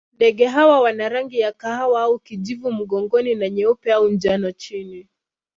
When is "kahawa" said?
1.51-2.01